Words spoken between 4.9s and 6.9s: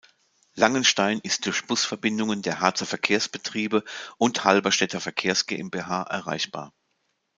Verkehrs-GmbH erreichbar.